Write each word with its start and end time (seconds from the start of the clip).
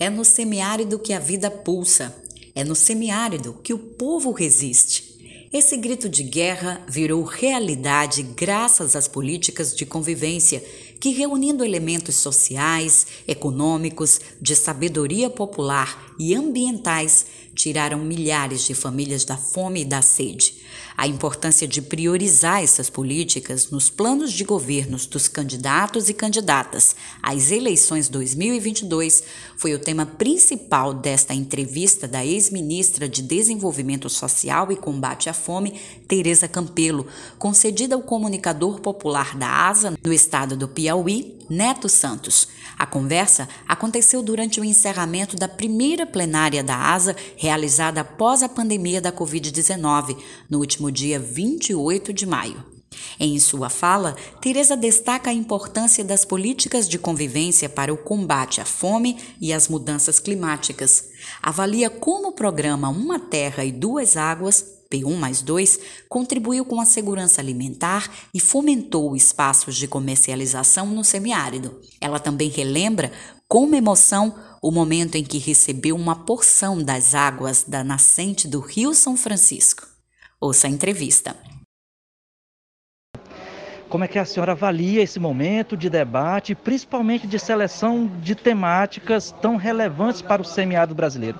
É 0.00 0.08
no 0.08 0.24
semiárido 0.24 0.98
que 0.98 1.12
a 1.12 1.18
vida 1.18 1.50
pulsa. 1.50 2.16
É 2.54 2.64
no 2.64 2.74
semiárido 2.74 3.60
que 3.62 3.74
o 3.74 3.78
povo 3.78 4.32
resiste. 4.32 5.10
Esse 5.52 5.76
grito 5.76 6.08
de 6.08 6.22
guerra 6.22 6.82
virou 6.88 7.22
realidade 7.22 8.22
graças 8.22 8.96
às 8.96 9.06
políticas 9.06 9.76
de 9.76 9.84
convivência 9.84 10.64
que, 10.98 11.10
reunindo 11.10 11.62
elementos 11.62 12.16
sociais, 12.16 13.06
econômicos, 13.28 14.18
de 14.40 14.56
sabedoria 14.56 15.28
popular 15.28 16.14
e 16.18 16.34
ambientais, 16.34 17.26
tiraram 17.54 17.98
milhares 17.98 18.64
de 18.64 18.72
famílias 18.72 19.26
da 19.26 19.36
fome 19.36 19.82
e 19.82 19.84
da 19.84 20.00
sede. 20.00 20.59
A 20.96 21.06
importância 21.06 21.66
de 21.66 21.80
priorizar 21.80 22.62
essas 22.62 22.90
políticas 22.90 23.70
nos 23.70 23.88
planos 23.88 24.32
de 24.32 24.44
governos 24.44 25.06
dos 25.06 25.28
candidatos 25.28 26.08
e 26.08 26.14
candidatas 26.14 26.94
às 27.22 27.50
eleições 27.50 28.08
2022 28.08 29.22
foi 29.56 29.74
o 29.74 29.78
tema 29.78 30.04
principal 30.06 30.92
desta 30.92 31.34
entrevista 31.34 32.06
da 32.06 32.24
ex-ministra 32.24 33.08
de 33.08 33.22
Desenvolvimento 33.22 34.08
Social 34.08 34.70
e 34.72 34.76
Combate 34.76 35.28
à 35.28 35.32
Fome, 35.32 35.80
Tereza 36.06 36.48
Campelo, 36.48 37.06
concedida 37.38 37.94
ao 37.94 38.02
comunicador 38.02 38.80
popular 38.80 39.36
da 39.36 39.68
ASA 39.68 39.94
no 40.02 40.12
estado 40.12 40.56
do 40.56 40.68
Piauí, 40.68 41.38
Neto 41.48 41.88
Santos. 41.88 42.48
A 42.78 42.86
conversa 42.86 43.48
aconteceu 43.68 44.22
durante 44.22 44.60
o 44.60 44.64
encerramento 44.64 45.36
da 45.36 45.46
primeira 45.46 46.06
plenária 46.06 46.62
da 46.62 46.76
ASA, 46.76 47.14
realizada 47.36 48.00
após 48.00 48.42
a 48.42 48.48
pandemia 48.48 49.00
da 49.00 49.12
Covid-19, 49.12 50.16
no 50.48 50.59
último 50.60 50.90
dia 50.90 51.18
28 51.18 52.12
de 52.12 52.26
maio. 52.26 52.64
Em 53.18 53.38
sua 53.38 53.68
fala, 53.68 54.16
Teresa 54.40 54.76
destaca 54.76 55.30
a 55.30 55.34
importância 55.34 56.04
das 56.04 56.24
políticas 56.24 56.88
de 56.88 56.98
convivência 56.98 57.68
para 57.68 57.92
o 57.92 57.96
combate 57.96 58.60
à 58.60 58.64
fome 58.64 59.16
e 59.40 59.52
às 59.52 59.68
mudanças 59.68 60.18
climáticas. 60.18 61.10
Avalia 61.42 61.90
como 61.90 62.28
o 62.28 62.32
programa 62.32 62.88
Uma 62.88 63.18
Terra 63.18 63.64
e 63.64 63.72
Duas 63.72 64.16
Águas 64.16 64.80
P1 64.90 65.16
mais 65.16 65.40
2, 65.40 65.78
contribuiu 66.08 66.64
com 66.64 66.80
a 66.80 66.84
segurança 66.84 67.40
alimentar 67.40 68.10
e 68.34 68.40
fomentou 68.40 69.14
espaços 69.14 69.76
de 69.76 69.86
comercialização 69.86 70.86
no 70.86 71.04
semiárido. 71.04 71.80
Ela 72.00 72.18
também 72.18 72.48
relembra 72.48 73.12
com 73.46 73.72
emoção 73.72 74.34
o 74.60 74.70
momento 74.72 75.14
em 75.14 75.22
que 75.22 75.38
recebeu 75.38 75.94
uma 75.94 76.16
porção 76.16 76.82
das 76.82 77.14
águas 77.14 77.64
da 77.66 77.84
nascente 77.84 78.48
do 78.48 78.58
Rio 78.58 78.92
São 78.92 79.16
Francisco. 79.16 79.89
Ouça 80.42 80.68
a 80.68 80.70
entrevista. 80.70 81.36
Como 83.90 84.04
é 84.04 84.08
que 84.08 84.18
a 84.18 84.24
senhora 84.24 84.52
avalia 84.52 85.02
esse 85.02 85.20
momento 85.20 85.76
de 85.76 85.90
debate, 85.90 86.54
principalmente 86.54 87.26
de 87.26 87.38
seleção 87.38 88.06
de 88.22 88.34
temáticas 88.34 89.32
tão 89.42 89.56
relevantes 89.56 90.22
para 90.22 90.40
o 90.40 90.44
semiárido 90.44 90.94
brasileiro? 90.94 91.38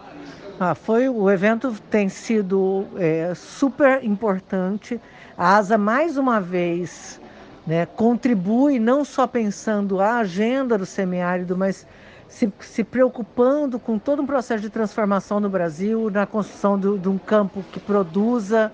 Ah, 0.58 0.74
foi 0.74 1.08
o 1.08 1.30
evento 1.30 1.74
tem 1.88 2.10
sido 2.10 2.86
é, 2.98 3.32
super 3.34 4.04
importante. 4.04 5.00
A 5.34 5.56
ASA 5.56 5.78
mais 5.78 6.18
uma 6.18 6.38
vez 6.38 7.18
né, 7.66 7.86
contribui 7.86 8.78
não 8.78 9.02
só 9.02 9.26
pensando 9.26 9.98
a 9.98 10.18
agenda 10.18 10.76
do 10.76 10.84
semiárido, 10.84 11.56
mas 11.56 11.86
se, 12.30 12.50
se, 12.60 12.82
preocupando 12.84 13.78
com 13.78 13.98
todo 13.98 14.22
um 14.22 14.26
processo 14.26 14.62
de 14.62 14.70
transformação 14.70 15.40
no 15.40 15.50
Brasil, 15.50 16.08
na 16.10 16.24
construção 16.24 16.78
do, 16.78 16.96
de 16.96 17.08
um 17.08 17.18
campo 17.18 17.62
que 17.72 17.80
produza 17.80 18.72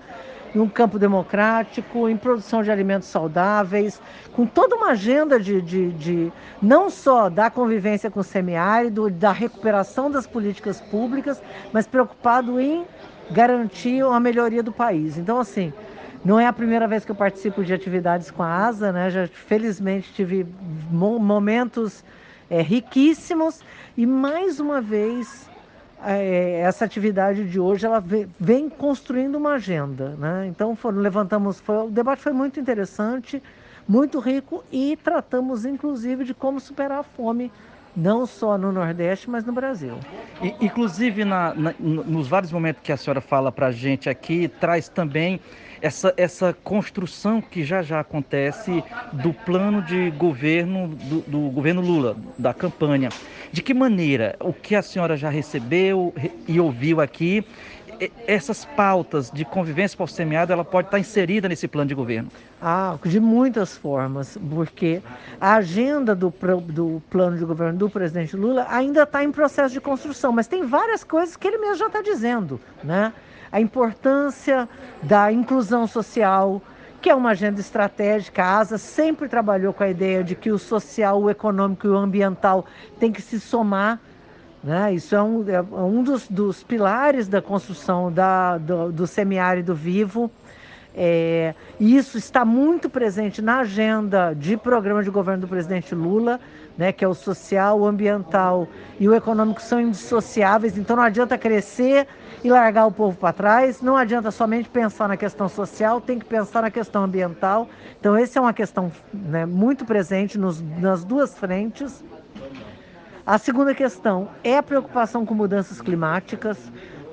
um 0.55 0.69
campo 0.69 0.97
democrático, 0.97 2.07
em 2.07 2.15
produção 2.15 2.63
de 2.63 2.71
alimentos 2.71 3.07
saudáveis, 3.09 4.01
com 4.33 4.45
toda 4.45 4.75
uma 4.75 4.91
agenda 4.91 5.39
de, 5.39 5.61
de, 5.61 5.91
de 5.91 6.31
não 6.61 6.89
só 6.89 7.29
da 7.29 7.49
convivência 7.49 8.09
com 8.09 8.21
o 8.21 8.23
semiárido, 8.23 9.09
da 9.09 9.31
recuperação 9.31 10.09
das 10.09 10.25
políticas 10.25 10.79
públicas, 10.79 11.41
mas 11.71 11.85
preocupado 11.85 12.59
em 12.59 12.85
garantir 13.29 14.03
a 14.03 14.19
melhoria 14.19 14.63
do 14.63 14.71
país. 14.71 15.17
Então, 15.17 15.39
assim, 15.39 15.73
não 16.23 16.39
é 16.39 16.45
a 16.45 16.53
primeira 16.53 16.87
vez 16.87 17.05
que 17.05 17.11
eu 17.11 17.15
participo 17.15 17.63
de 17.63 17.73
atividades 17.73 18.31
com 18.31 18.41
a 18.41 18.65
ASA, 18.67 18.91
né? 18.91 19.09
Já 19.09 19.27
felizmente 19.27 20.11
tive 20.13 20.45
momentos 20.89 22.03
é, 22.49 22.61
riquíssimos 22.61 23.61
e 23.95 24.05
mais 24.05 24.59
uma 24.59 24.81
vez 24.81 25.49
é, 26.03 26.59
essa 26.61 26.85
atividade 26.85 27.49
de 27.49 27.59
hoje 27.59 27.85
ela 27.85 28.03
vem 28.39 28.69
construindo 28.69 29.35
uma 29.35 29.53
agenda, 29.53 30.15
né? 30.17 30.45
Então 30.47 30.75
foram, 30.75 30.99
levantamos, 30.99 31.59
foi, 31.59 31.77
o 31.77 31.89
debate 31.89 32.21
foi 32.21 32.33
muito 32.33 32.59
interessante, 32.59 33.41
muito 33.87 34.19
rico 34.19 34.63
e 34.71 34.97
tratamos 35.03 35.65
inclusive 35.65 36.23
de 36.23 36.33
como 36.33 36.59
superar 36.59 36.99
a 36.99 37.03
fome 37.03 37.51
não 37.97 38.27
só 38.27 38.59
no 38.59 38.71
Nordeste, 38.71 39.27
mas 39.27 39.43
no 39.43 39.51
Brasil. 39.51 39.95
Inclusive, 40.61 41.25
na, 41.25 41.55
na, 41.55 41.73
nos 41.79 42.27
vários 42.27 42.51
momentos 42.51 42.83
que 42.83 42.91
a 42.91 42.97
senhora 42.97 43.19
fala 43.19 43.51
para 43.51 43.67
a 43.67 43.71
gente 43.71 44.07
aqui, 44.07 44.47
traz 44.47 44.87
também 44.87 45.39
essa, 45.81 46.13
essa 46.15 46.53
construção 46.63 47.41
que 47.41 47.63
já 47.63 47.81
já 47.81 47.99
acontece 47.99 48.83
do 49.11 49.33
plano 49.33 49.81
de 49.81 50.11
governo 50.11 50.89
do, 50.89 51.21
do 51.21 51.39
governo 51.49 51.81
Lula, 51.81 52.15
da 52.37 52.53
campanha. 52.53 53.09
De 53.51 53.63
que 53.63 53.73
maneira 53.73 54.35
o 54.39 54.53
que 54.53 54.75
a 54.75 54.81
senhora 54.83 55.17
já 55.17 55.29
recebeu 55.29 56.13
e 56.47 56.59
ouviu 56.59 57.01
aqui 57.01 57.43
essas 58.25 58.65
pautas 58.65 59.31
de 59.31 59.43
convivência 59.45 59.97
pós-semiada, 59.97 60.53
ela 60.53 60.65
pode 60.65 60.87
estar 60.87 60.99
inserida 60.99 61.47
nesse 61.47 61.67
plano 61.67 61.87
de 61.87 61.95
governo? 61.95 62.29
Ah, 62.61 62.97
de 63.03 63.19
muitas 63.19 63.77
formas, 63.77 64.37
porque 64.49 65.01
a 65.39 65.55
agenda 65.55 66.15
do, 66.15 66.33
do 66.67 67.01
plano 67.09 67.37
de 67.37 67.45
governo 67.45 67.77
do 67.77 67.89
presidente 67.89 68.35
Lula 68.35 68.65
ainda 68.69 69.03
está 69.03 69.23
em 69.23 69.31
processo 69.31 69.73
de 69.73 69.81
construção, 69.81 70.31
mas 70.31 70.47
tem 70.47 70.65
várias 70.65 71.03
coisas 71.03 71.35
que 71.35 71.47
ele 71.47 71.57
mesmo 71.57 71.75
já 71.75 71.87
está 71.87 72.01
dizendo, 72.01 72.59
né? 72.83 73.13
a 73.51 73.61
importância 73.61 74.67
da 75.01 75.31
inclusão 75.31 75.87
social, 75.87 76.61
que 77.01 77.09
é 77.09 77.15
uma 77.15 77.31
agenda 77.31 77.59
estratégica. 77.59 78.43
A 78.43 78.59
ASA 78.59 78.77
sempre 78.77 79.27
trabalhou 79.27 79.73
com 79.73 79.83
a 79.83 79.89
ideia 79.89 80.23
de 80.23 80.35
que 80.35 80.51
o 80.51 80.57
social, 80.57 81.21
o 81.21 81.29
econômico 81.29 81.87
e 81.87 81.89
o 81.89 81.95
ambiental 81.95 82.65
tem 82.99 83.11
que 83.11 83.21
se 83.21 83.39
somar. 83.39 83.99
Né? 84.63 84.93
Isso 84.93 85.15
é 85.15 85.21
um, 85.21 85.45
é 85.49 85.61
um 85.61 86.03
dos, 86.03 86.27
dos 86.27 86.63
pilares 86.63 87.27
da 87.27 87.41
construção 87.41 88.11
da, 88.11 88.57
do, 88.57 88.91
do 88.91 89.07
semiárido 89.07 89.73
vivo. 89.73 90.31
É, 90.99 91.53
isso 91.79 92.17
está 92.17 92.43
muito 92.43 92.89
presente 92.89 93.39
na 93.39 93.59
agenda 93.59 94.33
de 94.33 94.57
programa 94.57 95.03
de 95.03 95.11
governo 95.11 95.41
do 95.41 95.47
presidente 95.47 95.93
Lula, 95.93 96.39
né, 96.75 96.91
que 96.91 97.05
é 97.05 97.07
o 97.07 97.13
social, 97.13 97.79
o 97.79 97.85
ambiental 97.85 98.67
e 98.99 99.07
o 99.07 99.13
econômico 99.13 99.61
são 99.61 99.79
indissociáveis, 99.79 100.75
então 100.75 100.95
não 100.95 101.03
adianta 101.03 101.37
crescer 101.37 102.07
e 102.43 102.49
largar 102.49 102.87
o 102.87 102.91
povo 102.91 103.15
para 103.15 103.31
trás. 103.31 103.81
Não 103.81 103.95
adianta 103.95 104.31
somente 104.31 104.69
pensar 104.69 105.07
na 105.07 105.17
questão 105.17 105.47
social, 105.47 106.01
tem 106.01 106.17
que 106.17 106.25
pensar 106.25 106.61
na 106.61 106.71
questão 106.71 107.03
ambiental. 107.03 107.67
Então, 107.99 108.15
essa 108.15 108.39
é 108.39 108.41
uma 108.41 108.53
questão 108.53 108.91
né, 109.13 109.45
muito 109.45 109.85
presente 109.85 110.37
nos, 110.37 110.61
nas 110.79 111.03
duas 111.03 111.37
frentes. 111.37 112.03
A 113.27 113.37
segunda 113.37 113.75
questão 113.75 114.29
é 114.41 114.57
a 114.57 114.63
preocupação 114.63 115.25
com 115.25 115.33
mudanças 115.33 115.81
climáticas. 115.81 116.57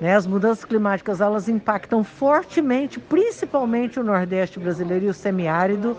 Né? 0.00 0.14
As 0.14 0.28
mudanças 0.28 0.64
climáticas 0.64 1.20
elas 1.20 1.48
impactam 1.48 2.04
fortemente, 2.04 3.00
principalmente 3.00 3.98
o 3.98 4.04
Nordeste 4.04 4.60
brasileiro 4.60 5.06
e 5.06 5.08
o 5.08 5.12
semiárido. 5.12 5.96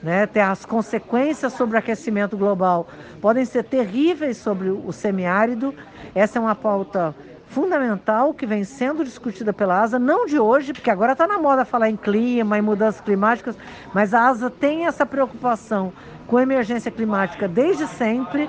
Né? 0.00 0.28
As 0.48 0.64
consequências 0.64 1.52
sobre 1.54 1.74
o 1.74 1.80
aquecimento 1.80 2.36
global 2.36 2.86
podem 3.20 3.44
ser 3.44 3.64
terríveis 3.64 4.36
sobre 4.36 4.68
o 4.68 4.92
semiárido. 4.92 5.74
Essa 6.14 6.38
é 6.38 6.40
uma 6.40 6.54
pauta 6.54 7.12
fundamental 7.48 8.32
que 8.32 8.46
vem 8.46 8.62
sendo 8.62 9.02
discutida 9.02 9.52
pela 9.52 9.82
ASA, 9.82 9.98
não 9.98 10.26
de 10.26 10.38
hoje, 10.38 10.74
porque 10.74 10.90
agora 10.90 11.10
está 11.10 11.26
na 11.26 11.40
moda 11.40 11.64
falar 11.64 11.90
em 11.90 11.96
clima, 11.96 12.56
em 12.56 12.62
mudanças 12.62 13.00
climáticas, 13.00 13.56
mas 13.92 14.14
a 14.14 14.28
ASA 14.28 14.48
tem 14.48 14.86
essa 14.86 15.04
preocupação 15.04 15.92
com 16.28 16.38
emergência 16.38 16.90
climática 16.90 17.48
desde 17.48 17.88
sempre 17.88 18.48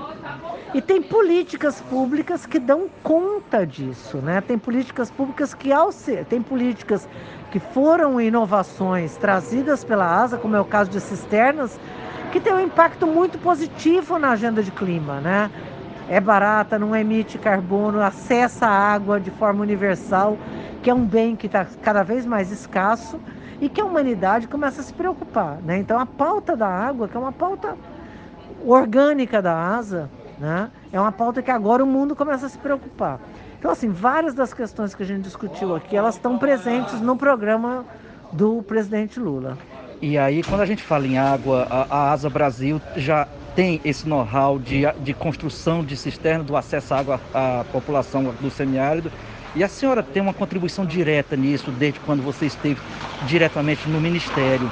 e 0.73 0.81
tem 0.81 1.01
políticas 1.01 1.81
públicas 1.81 2.45
que 2.45 2.59
dão 2.59 2.87
conta 3.03 3.65
disso, 3.65 4.17
né? 4.17 4.41
Tem 4.41 4.57
políticas 4.57 5.09
públicas 5.09 5.53
que 5.53 5.71
ao 5.71 5.91
ser, 5.91 6.25
tem 6.25 6.41
políticas 6.41 7.07
que 7.51 7.59
foram 7.59 8.19
inovações 8.19 9.15
trazidas 9.17 9.83
pela 9.83 10.21
ASA, 10.21 10.37
como 10.37 10.55
é 10.55 10.59
o 10.59 10.65
caso 10.65 10.89
de 10.89 10.99
cisternas, 10.99 11.79
que 12.31 12.39
tem 12.39 12.53
um 12.53 12.59
impacto 12.59 13.07
muito 13.07 13.37
positivo 13.37 14.19
na 14.19 14.31
agenda 14.31 14.61
de 14.61 14.71
clima, 14.71 15.21
né? 15.21 15.49
é 16.09 16.19
barata, 16.19 16.79
não 16.79 16.95
emite 16.95 17.37
carbono, 17.37 18.01
acessa 18.01 18.65
a 18.65 18.93
água 18.93 19.19
de 19.19 19.29
forma 19.31 19.61
universal, 19.61 20.37
que 20.81 20.89
é 20.89 20.93
um 20.93 21.05
bem 21.05 21.35
que 21.35 21.47
está 21.47 21.65
cada 21.81 22.03
vez 22.03 22.25
mais 22.25 22.51
escasso 22.51 23.19
e 23.59 23.67
que 23.67 23.81
a 23.81 23.85
humanidade 23.85 24.47
começa 24.47 24.81
a 24.81 24.83
se 24.83 24.93
preocupar. 24.93 25.57
Né? 25.63 25.77
Então, 25.77 25.99
a 25.99 26.05
pauta 26.05 26.55
da 26.55 26.67
água, 26.67 27.07
que 27.07 27.17
é 27.17 27.19
uma 27.19 27.31
pauta 27.31 27.75
orgânica 28.65 29.41
da 29.41 29.75
ASA, 29.75 30.09
né? 30.39 30.69
é 30.91 30.99
uma 30.99 31.11
pauta 31.11 31.41
que 31.41 31.51
agora 31.51 31.83
o 31.83 31.87
mundo 31.87 32.15
começa 32.15 32.45
a 32.45 32.49
se 32.49 32.57
preocupar. 32.57 33.19
Então, 33.59 33.71
assim, 33.71 33.89
várias 33.89 34.33
das 34.33 34.53
questões 34.53 34.93
que 34.93 35.03
a 35.03 35.05
gente 35.05 35.23
discutiu 35.23 35.75
aqui, 35.75 35.95
elas 35.95 36.15
estão 36.15 36.37
presentes 36.37 37.01
no 37.01 37.17
programa 37.17 37.85
do 38.31 38.61
presidente 38.61 39.19
Lula. 39.19 39.57
E 40.01 40.17
aí, 40.17 40.43
quando 40.43 40.61
a 40.61 40.65
gente 40.65 40.83
fala 40.83 41.07
em 41.07 41.17
água, 41.17 41.65
a, 41.69 41.87
a 41.89 42.11
ASA 42.11 42.29
Brasil 42.29 42.79
já 42.95 43.27
tem 43.55 43.81
esse 43.83 44.07
know-how 44.07 44.59
de, 44.59 44.83
de 44.99 45.13
construção 45.15 45.83
de 45.83 45.97
cisterna, 45.97 46.43
do 46.43 46.55
acesso 46.55 46.93
à 46.93 46.99
água 46.99 47.21
à 47.33 47.65
população 47.71 48.23
do 48.39 48.51
semiárido. 48.51 49.11
E 49.55 49.63
a 49.63 49.67
senhora 49.67 50.03
tem 50.03 50.21
uma 50.21 50.33
contribuição 50.33 50.85
direta 50.85 51.35
nisso 51.35 51.71
desde 51.71 51.99
quando 52.01 52.21
você 52.21 52.45
esteve 52.45 52.79
diretamente 53.25 53.89
no 53.89 53.99
Ministério. 53.99 54.69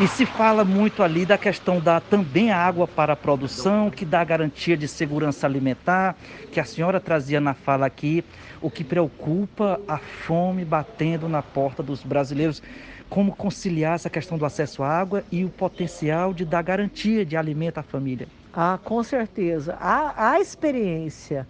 E 0.00 0.08
se 0.08 0.26
fala 0.26 0.64
muito 0.64 1.04
ali 1.04 1.24
da 1.24 1.38
questão 1.38 1.78
da 1.78 2.00
também 2.00 2.50
a 2.50 2.58
água 2.58 2.86
para 2.88 3.12
a 3.12 3.16
produção, 3.16 3.92
que 3.92 4.04
dá 4.04 4.24
garantia 4.24 4.76
de 4.76 4.88
segurança 4.88 5.46
alimentar, 5.46 6.16
que 6.50 6.58
a 6.58 6.64
senhora 6.64 6.98
trazia 6.98 7.40
na 7.40 7.54
fala 7.54 7.86
aqui, 7.86 8.24
o 8.60 8.68
que 8.68 8.82
preocupa 8.82 9.80
a 9.86 9.98
fome 9.98 10.64
batendo 10.64 11.28
na 11.28 11.42
porta 11.42 11.80
dos 11.80 12.02
brasileiros. 12.02 12.60
Como 13.08 13.36
conciliar 13.36 13.94
essa 13.94 14.10
questão 14.10 14.36
do 14.36 14.44
acesso 14.44 14.82
à 14.82 14.88
água 14.88 15.22
e 15.30 15.44
o 15.44 15.48
potencial 15.48 16.34
de 16.34 16.44
dar 16.44 16.62
garantia 16.62 17.24
de 17.24 17.36
alimento 17.36 17.78
à 17.78 17.82
família? 17.84 18.26
Ah, 18.52 18.80
com 18.82 19.00
certeza. 19.04 19.78
A, 19.80 20.32
a 20.32 20.40
experiência 20.40 21.46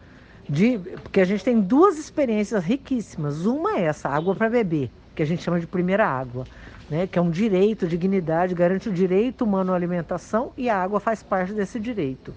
de. 0.47 0.79
Porque 1.03 1.23
a 1.23 1.25
gente 1.25 1.43
tem 1.43 1.59
duas 1.59 1.99
experiências 1.99 2.63
riquíssimas. 2.63 3.47
Uma 3.47 3.79
é 3.79 3.85
essa, 3.85 4.11
água 4.11 4.35
para 4.35 4.51
beber, 4.51 4.91
que 5.15 5.23
a 5.23 5.27
gente 5.27 5.43
chama 5.43 5.59
de 5.59 5.67
primeira 5.67 6.07
água 6.07 6.45
né, 6.91 7.07
que 7.07 7.19
é 7.19 7.23
um 7.23 7.31
direito, 7.31 7.87
dignidade, 7.87 8.55
garante 8.55 8.89
o 8.89 8.93
direito 8.93 9.45
humano 9.45 9.73
à 9.73 9.77
alimentação 9.77 10.53
e 10.57 10.69
a 10.69 10.77
água 10.77 11.01
faz 11.01 11.23
parte 11.23 11.53
desse 11.53 11.81
direito. 11.81 12.35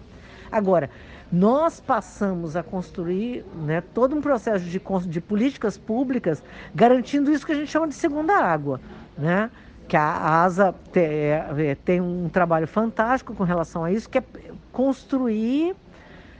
Agora, 0.52 0.90
nós 1.32 1.80
passamos 1.80 2.56
a 2.56 2.64
construir 2.64 3.44
né, 3.66 3.82
todo 3.94 4.16
um 4.16 4.22
processo 4.22 4.64
de, 4.66 4.82
de 5.08 5.22
políticas 5.22 5.78
públicas 5.78 6.42
garantindo 6.74 7.32
isso 7.32 7.46
que 7.46 7.52
a 7.52 7.56
gente 7.56 7.70
chama 7.70 7.88
de 7.88 7.96
segunda 7.96 8.34
água, 8.38 8.80
né? 9.18 9.50
que 9.88 9.96
a 9.96 10.44
ASA 10.44 10.76
é, 10.96 11.46
é, 11.58 11.76
tem 11.76 12.02
um 12.02 12.28
trabalho 12.30 12.68
fantástico 12.68 13.34
com 13.34 13.44
relação 13.44 13.84
a 13.86 13.92
isso, 13.92 14.10
que 14.10 14.18
é 14.18 14.24
construir 14.72 15.76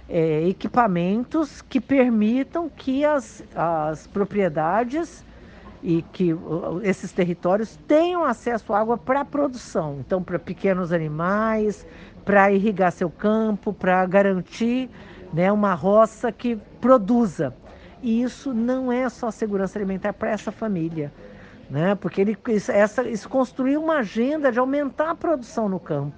é, 0.10 0.48
equipamentos 0.48 1.62
que 1.62 1.80
permitam 1.80 2.70
que 2.70 3.06
as, 3.06 3.44
as 3.56 4.06
propriedades 4.08 5.24
e 5.82 6.02
que 6.02 6.36
esses 6.84 7.12
territórios 7.12 7.78
tenham 7.88 8.26
acesso 8.26 8.74
à 8.74 8.80
água 8.80 8.98
para 8.98 9.24
produção, 9.24 9.98
então 10.00 10.22
para 10.24 10.40
pequenos 10.40 10.92
animais, 10.92 11.86
para 12.26 12.52
irrigar 12.52 12.92
seu 12.92 13.10
campo, 13.10 13.72
para 13.72 14.06
garantir 14.06 14.90
né, 15.34 15.52
uma 15.52 15.74
roça 15.74 16.32
que 16.32 16.56
produza. 16.82 17.54
E 18.02 18.22
isso 18.22 18.54
não 18.54 18.92
é 18.92 19.08
só 19.10 19.32
segurança 19.32 19.78
alimentar 19.78 20.14
para 20.14 20.30
essa 20.30 20.52
família, 20.52 21.12
né? 21.70 21.96
porque 21.96 22.22
ele, 22.22 22.38
essa, 22.70 23.08
isso 23.08 23.28
construiu 23.28 23.82
uma 23.82 24.00
agenda 24.00 24.52
de 24.52 24.60
aumentar 24.60 25.12
a 25.12 25.16
produção 25.16 25.68
no 25.68 25.80
campo. 25.80 26.16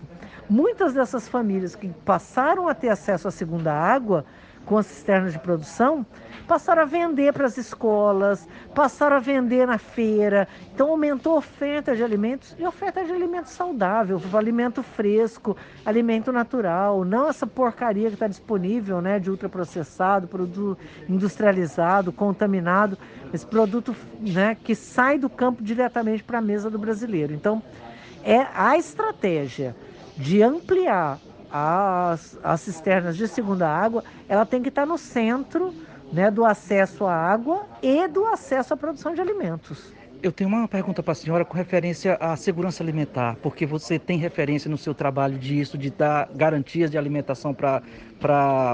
Muitas 0.50 0.94
dessas 0.94 1.28
famílias 1.28 1.76
que 1.76 1.90
passaram 2.04 2.68
a 2.68 2.74
ter 2.74 2.90
acesso 2.90 3.28
à 3.28 3.32
segunda 3.32 3.72
água 3.72 4.26
com 4.66 4.78
as 4.78 4.86
cisternas 4.86 5.34
de 5.34 5.40
produção, 5.40 6.06
passaram 6.48 6.82
a 6.82 6.86
vender 6.86 7.32
para 7.32 7.46
as 7.46 7.58
escolas, 7.58 8.48
passaram 8.74 9.18
a 9.18 9.20
vender 9.20 9.68
na 9.68 9.78
feira. 9.78 10.48
Então 10.74 10.90
aumentou 10.90 11.36
a 11.36 11.38
oferta 11.38 11.96
de 11.96 12.04
alimentos 12.04 12.56
e 12.58 12.66
oferta 12.66 13.04
de 13.04 13.12
alimento 13.12 13.50
saudável, 13.50 14.20
alimento 14.34 14.82
fresco, 14.82 15.56
alimento 15.86 16.32
natural, 16.32 17.06
não 17.06 17.30
essa 17.30 17.46
porcaria 17.46 18.08
que 18.08 18.16
está 18.16 18.28
disponível, 18.28 19.00
né, 19.02 19.20
de 19.20 19.30
ultraprocessado, 19.30 20.28
produto 20.28 20.78
industrializado, 21.08 22.12
contaminado, 22.12 22.98
esse 23.34 23.46
produto, 23.46 23.96
né, 24.20 24.56
que 24.56 24.74
sai 24.74 25.20
do 25.20 25.30
campo 25.30 25.62
diretamente 25.62 26.24
para 26.24 26.40
a 26.40 26.42
mesa 26.42 26.70
do 26.70 26.80
brasileiro. 26.80 27.34
Então 27.34 27.62
é 28.24 28.48
a 28.56 28.78
estratégia 28.78 29.76
de 30.18 30.42
ampliar 30.42 31.20
as, 31.52 32.38
as 32.44 32.62
cisternas 32.62 33.18
de 33.18 33.28
segunda 33.28 33.68
água, 33.68 34.04
ela 34.28 34.46
tem 34.46 34.62
que 34.62 34.70
estar 34.70 34.86
no 34.86 34.98
centro 34.98 35.74
né, 36.12 36.30
do 36.32 36.46
acesso 36.46 37.06
à 37.06 37.14
água 37.14 37.66
e 37.82 38.08
do 38.08 38.26
acesso 38.26 38.74
à 38.74 38.78
produção 38.78 39.14
de 39.14 39.22
alimentos. 39.22 39.94
Eu 40.22 40.34
tenho 40.34 40.50
uma 40.50 40.68
pergunta 40.68 41.02
para 41.02 41.14
a 41.14 41.16
senhora 41.16 41.46
com 41.46 41.56
referência 41.56 42.16
à 42.16 42.36
segurança 42.36 42.84
alimentar, 42.84 43.38
porque 43.42 43.66
você 43.66 43.98
tem 43.98 44.18
referência 44.18 44.70
no 44.70 44.78
seu 44.78 44.94
trabalho 44.94 45.38
disso, 45.38 45.78
de 45.78 45.90
dar 45.90 46.30
garantias 46.36 46.92
de 46.92 46.98
alimentação 46.98 47.54
para 47.54 47.82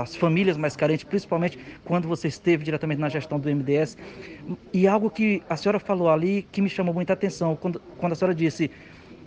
as 0.01 0.15
famílias 0.15 0.57
mais 0.57 0.75
carentes, 0.75 1.03
principalmente 1.03 1.59
quando 1.83 2.07
você 2.07 2.27
esteve 2.29 2.63
diretamente 2.63 2.99
na 2.99 3.09
gestão 3.09 3.39
do 3.39 3.47
MDS. 3.47 3.95
E 4.73 4.87
algo 4.87 5.07
que 5.07 5.43
a 5.47 5.55
senhora 5.55 5.79
falou 5.79 6.09
ali 6.09 6.47
que 6.51 6.63
me 6.63 6.69
chamou 6.69 6.95
muita 6.95 7.13
atenção, 7.13 7.55
quando, 7.55 7.79
quando 7.99 8.13
a 8.13 8.15
senhora 8.15 8.33
disse 8.33 8.71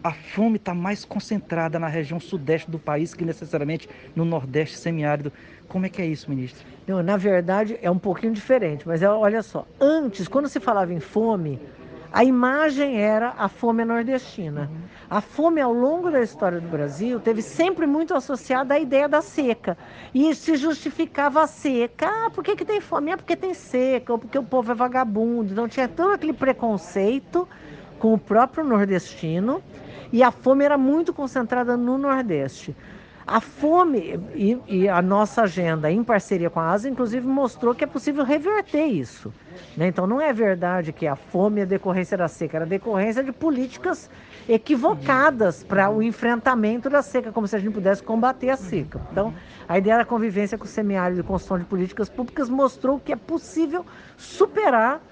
a 0.02 0.12
fome 0.12 0.56
está 0.56 0.74
mais 0.74 1.04
concentrada 1.04 1.78
na 1.78 1.88
região 1.88 2.20
sudeste 2.20 2.70
do 2.70 2.78
país 2.78 3.14
que 3.14 3.24
necessariamente 3.24 3.88
no 4.14 4.24
nordeste 4.24 4.76
semiárido. 4.76 5.32
Como 5.68 5.86
é 5.86 5.88
que 5.88 6.00
é 6.00 6.06
isso, 6.06 6.30
ministro? 6.30 6.64
Não, 6.86 7.02
na 7.02 7.16
verdade 7.16 7.78
é 7.82 7.90
um 7.90 7.98
pouquinho 7.98 8.32
diferente, 8.32 8.86
mas 8.86 9.02
é, 9.02 9.08
olha 9.08 9.42
só, 9.42 9.66
antes, 9.80 10.28
quando 10.28 10.48
se 10.48 10.60
falava 10.60 10.92
em 10.92 11.00
fome, 11.00 11.60
a 12.12 12.24
imagem 12.24 13.00
era 13.00 13.34
a 13.36 13.48
fome 13.48 13.84
nordestina. 13.84 14.62
Uhum. 14.62 14.88
A 15.10 15.20
fome 15.20 15.60
ao 15.60 15.72
longo 15.72 16.10
da 16.10 16.22
história 16.22 16.60
do 16.60 16.68
Brasil 16.68 17.20
teve 17.20 17.42
sempre 17.42 17.86
muito 17.86 18.14
associada 18.14 18.74
à 18.74 18.78
ideia 18.78 19.08
da 19.08 19.20
seca. 19.20 19.76
E 20.14 20.34
se 20.34 20.56
justificava 20.56 21.42
a 21.42 21.46
seca. 21.46 22.06
Ah, 22.06 22.30
por 22.30 22.42
que, 22.42 22.56
que 22.56 22.64
tem 22.64 22.80
fome? 22.80 23.10
É 23.10 23.16
porque 23.16 23.36
tem 23.36 23.52
seca, 23.52 24.12
ou 24.12 24.18
porque 24.18 24.38
o 24.38 24.42
povo 24.42 24.72
é 24.72 24.74
vagabundo. 24.74 25.52
Então 25.52 25.68
tinha 25.68 25.86
todo 25.86 26.12
aquele 26.12 26.32
preconceito 26.32 27.46
com 27.98 28.14
o 28.14 28.18
próprio 28.18 28.64
nordestino 28.64 29.62
e 30.12 30.22
a 30.22 30.30
fome 30.30 30.64
era 30.64 30.78
muito 30.78 31.12
concentrada 31.12 31.76
no 31.76 31.98
Nordeste. 31.98 32.74
A 33.28 33.42
fome 33.42 34.18
e, 34.34 34.58
e, 34.66 34.88
a 34.88 35.02
nossa 35.02 35.42
agenda, 35.42 35.92
em 35.92 36.02
parceria 36.02 36.48
com 36.48 36.60
a 36.60 36.70
ASA, 36.70 36.88
inclusive 36.88 37.26
mostrou 37.26 37.74
que 37.74 37.84
é 37.84 37.86
possível 37.86 38.24
reverter 38.24 38.86
isso. 38.86 39.30
Né? 39.76 39.88
Então, 39.88 40.06
não 40.06 40.18
é 40.18 40.32
verdade 40.32 40.94
que 40.94 41.06
a 41.06 41.14
fome 41.14 41.60
é 41.60 41.66
decorrência 41.66 42.16
da 42.16 42.26
seca, 42.26 42.56
era 42.56 42.64
decorrência 42.64 43.22
de 43.22 43.30
políticas 43.30 44.08
equivocadas 44.48 45.62
para 45.62 45.90
o 45.90 46.02
enfrentamento 46.02 46.88
da 46.88 47.02
seca, 47.02 47.30
como 47.30 47.46
se 47.46 47.54
a 47.54 47.58
gente 47.58 47.74
pudesse 47.74 48.02
combater 48.02 48.48
a 48.48 48.56
seca. 48.56 48.98
Então, 49.12 49.34
a 49.68 49.76
ideia 49.76 49.98
da 49.98 50.06
convivência 50.06 50.56
com 50.56 50.64
o 50.64 50.68
semiárido 50.68 51.20
e 51.20 51.22
construção 51.22 51.58
de 51.58 51.66
políticas 51.66 52.08
públicas 52.08 52.48
mostrou 52.48 52.98
que 52.98 53.12
é 53.12 53.16
possível 53.16 53.84
superar 54.16 55.02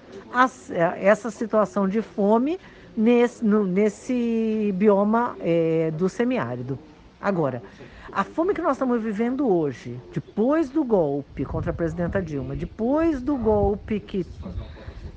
eh, 0.71 1.05
essa 1.05 1.29
situação 1.29 1.87
de 1.87 2.01
fome 2.01 2.59
nesse, 2.97 3.45
no, 3.45 3.63
nesse 3.63 4.73
bioma 4.75 5.37
é, 5.39 5.91
do 5.91 6.09
semiárido. 6.09 6.79
Agora, 7.21 7.61
a 8.11 8.23
fome 8.23 8.53
que 8.53 8.61
nós 8.61 8.73
estamos 8.73 9.01
vivendo 9.01 9.47
hoje, 9.47 9.99
depois 10.11 10.69
do 10.69 10.83
golpe 10.83 11.45
contra 11.45 11.69
a 11.69 11.73
presidenta 11.73 12.21
Dilma, 12.21 12.55
depois 12.55 13.21
do 13.21 13.37
golpe 13.37 13.99
que 13.99 14.25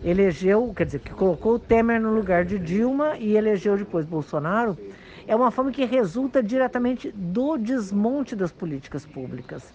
elegeu, 0.05 0.73
quer 0.77 0.87
dizer, 0.87 1.01
que 1.01 1.13
colocou 1.13 1.55
o 1.55 1.59
Temer 1.59 2.01
no 2.01 2.13
lugar 2.13 2.45
de 2.45 2.59
Dilma 2.59 3.17
e 3.19 3.37
elegeu 3.37 3.77
depois 3.77 4.05
Bolsonaro, 4.05 4.77
é 5.27 5.35
uma 5.37 5.51
fome 5.51 5.73
que 5.73 5.85
resulta 5.85 6.43
diretamente 6.43 7.13
do 7.13 7.57
desmonte 7.57 8.35
das 8.35 8.51
políticas 8.51 9.07
públicas, 9.07 9.73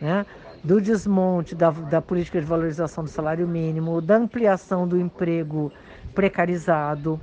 né? 0.00 0.26
do 0.64 0.80
desmonte 0.80 1.54
da, 1.54 1.70
da 1.70 2.02
política 2.02 2.40
de 2.40 2.46
valorização 2.46 3.04
do 3.04 3.10
salário 3.10 3.46
mínimo, 3.46 4.00
da 4.00 4.16
ampliação 4.16 4.88
do 4.88 4.98
emprego 4.98 5.70
precarizado, 6.14 7.20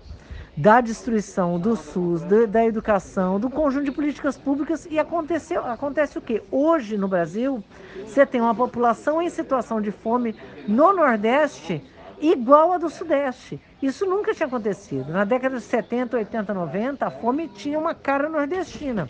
da 0.56 0.82
destruição 0.82 1.60
do 1.60 1.76
SUS, 1.76 2.22
da, 2.24 2.46
da 2.46 2.66
educação, 2.66 3.40
do 3.40 3.50
conjunto 3.50 3.86
de 3.86 3.92
políticas 3.92 4.38
públicas 4.38 4.88
e 4.90 5.00
aconteceu, 5.00 5.66
acontece 5.66 6.18
o 6.18 6.22
quê? 6.22 6.44
Hoje 6.52 6.98
no 6.98 7.08
Brasil, 7.08 7.64
você 8.06 8.26
tem 8.26 8.40
uma 8.40 8.54
população 8.54 9.22
em 9.22 9.30
situação 9.30 9.82
de 9.82 9.92
fome 9.92 10.36
no 10.68 10.94
Nordeste 10.94 11.82
igual 12.22 12.72
a 12.72 12.78
do 12.78 12.90
Sudeste. 12.90 13.60
Isso 13.82 14.06
nunca 14.06 14.34
tinha 14.34 14.48
acontecido. 14.48 15.12
Na 15.12 15.26
década 15.26 15.58
de 15.58 15.64
70, 15.64 16.18
80, 16.18 16.54
90, 16.54 17.06
a 17.06 17.12
fome 17.12 17.48
tinha 17.50 17.78
uma 17.78 17.94
cara 17.94 18.30
nordestina. 18.30 19.10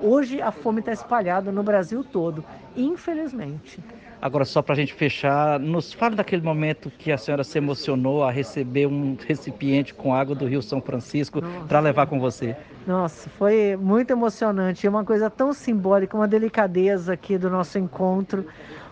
Hoje 0.00 0.40
a 0.40 0.50
fome 0.50 0.80
está 0.80 0.92
espalhada 0.92 1.52
no 1.52 1.62
Brasil 1.62 2.02
todo, 2.04 2.44
infelizmente. 2.76 3.80
Agora, 4.24 4.46
só 4.46 4.62
para 4.62 4.72
a 4.72 4.76
gente 4.76 4.94
fechar, 4.94 5.60
nos 5.60 5.92
fale 5.92 6.16
daquele 6.16 6.40
momento 6.40 6.90
que 6.90 7.12
a 7.12 7.18
senhora 7.18 7.44
se 7.44 7.58
emocionou 7.58 8.24
a 8.24 8.30
receber 8.30 8.86
um 8.86 9.18
recipiente 9.28 9.92
com 9.92 10.14
água 10.14 10.34
do 10.34 10.46
Rio 10.46 10.62
São 10.62 10.80
Francisco 10.80 11.42
para 11.68 11.78
levar 11.78 12.06
com 12.06 12.18
você. 12.18 12.56
Nossa, 12.86 13.28
foi 13.28 13.76
muito 13.76 14.12
emocionante. 14.12 14.86
É 14.86 14.88
uma 14.88 15.04
coisa 15.04 15.28
tão 15.28 15.52
simbólica, 15.52 16.16
uma 16.16 16.26
delicadeza 16.26 17.12
aqui 17.12 17.36
do 17.36 17.50
nosso 17.50 17.78
encontro, 17.78 18.46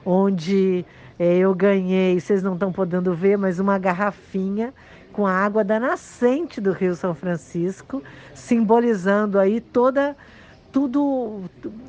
onde 0.04 0.84
é, 1.18 1.38
eu 1.38 1.54
ganhei, 1.54 2.20
vocês 2.20 2.42
não 2.42 2.52
estão 2.52 2.70
podendo 2.70 3.14
ver, 3.14 3.38
mas 3.38 3.58
uma 3.58 3.78
garrafinha 3.78 4.74
com 5.14 5.26
a 5.26 5.32
água 5.32 5.64
da 5.64 5.80
nascente 5.80 6.60
do 6.60 6.72
Rio 6.72 6.94
São 6.94 7.14
Francisco, 7.14 8.02
simbolizando 8.34 9.38
aí 9.38 9.62
toda 9.62 10.14
tudo 10.70 11.42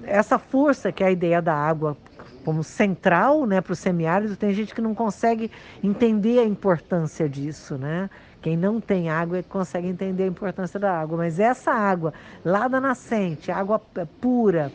essa 0.04 0.38
força 0.38 0.92
que 0.92 1.04
é 1.04 1.08
a 1.08 1.12
ideia 1.12 1.42
da 1.42 1.56
água 1.56 1.98
como 2.44 2.64
central 2.64 3.46
né, 3.46 3.62
para 3.62 3.74
o 3.74 3.76
semiárido, 3.76 4.36
tem 4.36 4.54
gente 4.54 4.74
que 4.76 4.82
não 4.82 4.94
consegue 4.94 5.50
entender 5.84 6.40
a 6.40 6.44
importância 6.44 7.28
disso, 7.28 7.78
né? 7.78 8.10
Quem 8.42 8.58
não 8.58 8.82
tem 8.82 9.10
água 9.10 9.38
é 9.38 9.44
consegue 9.44 9.88
entender 9.88 10.24
a 10.24 10.28
importância 10.28 10.80
da 10.80 10.92
água, 11.00 11.18
mas 11.18 11.40
essa 11.40 11.72
água 11.72 12.14
lá 12.44 12.68
da 12.68 12.82
nascente, 12.82 13.52
água 13.52 13.80
pura, 14.20 14.72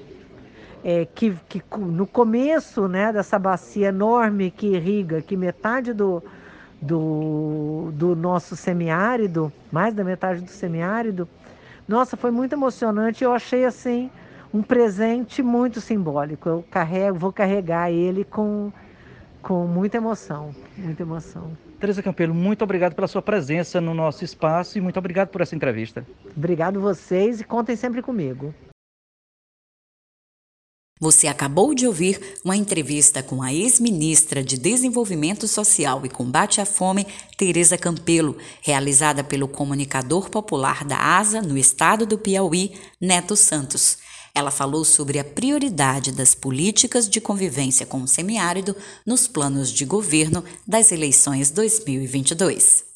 é, 0.82 1.04
que, 1.04 1.36
que 1.48 1.62
no 1.76 2.06
começo 2.06 2.88
né, 2.88 3.12
dessa 3.12 3.38
bacia 3.38 3.88
enorme 3.88 4.50
que 4.50 4.68
irriga, 4.68 5.20
que 5.20 5.36
metade 5.36 5.92
do, 5.92 6.22
do, 6.80 7.90
do 7.92 8.16
nosso 8.16 8.56
semiárido, 8.56 9.52
mais 9.70 9.92
da 9.92 10.02
metade 10.02 10.40
do 10.40 10.50
semiárido, 10.50 11.28
nossa, 11.86 12.16
foi 12.16 12.30
muito 12.30 12.52
emocionante. 12.54 13.24
Eu 13.24 13.32
achei 13.32 13.64
assim 13.64 14.10
um 14.52 14.62
presente 14.62 15.42
muito 15.42 15.80
simbólico. 15.80 16.48
Eu 16.48 16.64
carrego, 16.70 17.18
vou 17.18 17.32
carregar 17.32 17.90
ele 17.90 18.24
com, 18.24 18.72
com 19.42 19.66
muita 19.66 19.96
emoção, 19.96 20.54
muita 20.76 21.02
emoção. 21.02 21.56
Teresa 21.78 22.02
Campelo, 22.02 22.34
muito 22.34 22.62
obrigado 22.64 22.94
pela 22.94 23.06
sua 23.06 23.22
presença 23.22 23.80
no 23.80 23.94
nosso 23.94 24.24
espaço 24.24 24.78
e 24.78 24.80
muito 24.80 24.98
obrigado 24.98 25.28
por 25.28 25.40
essa 25.40 25.54
entrevista. 25.54 26.04
Obrigado 26.36 26.80
vocês 26.80 27.40
e 27.40 27.44
contem 27.44 27.76
sempre 27.76 28.02
comigo. 28.02 28.52
Você 31.00 31.28
acabou 31.28 31.74
de 31.74 31.86
ouvir 31.86 32.20
uma 32.44 32.56
entrevista 32.56 33.22
com 33.22 33.40
a 33.40 33.54
ex-ministra 33.54 34.42
de 34.42 34.58
Desenvolvimento 34.58 35.46
Social 35.46 36.04
e 36.04 36.08
Combate 36.08 36.60
à 36.60 36.66
Fome, 36.66 37.06
Tereza 37.36 37.78
Campelo, 37.78 38.36
realizada 38.60 39.22
pelo 39.22 39.46
comunicador 39.46 40.28
popular 40.28 40.84
da 40.84 40.98
ASA 40.98 41.40
no 41.40 41.56
estado 41.56 42.04
do 42.04 42.18
Piauí, 42.18 42.72
Neto 43.00 43.36
Santos. 43.36 43.98
Ela 44.38 44.52
falou 44.52 44.84
sobre 44.84 45.18
a 45.18 45.24
prioridade 45.24 46.12
das 46.12 46.32
políticas 46.32 47.08
de 47.08 47.20
convivência 47.20 47.84
com 47.84 48.02
o 48.02 48.06
semiárido 48.06 48.76
nos 49.04 49.26
planos 49.26 49.68
de 49.68 49.84
governo 49.84 50.44
das 50.64 50.92
eleições 50.92 51.50
2022. 51.50 52.87